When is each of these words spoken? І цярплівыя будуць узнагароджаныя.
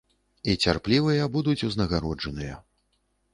І 0.53 0.53
цярплівыя 0.67 1.27
будуць 1.35 1.63
узнагароджаныя. 1.69 2.57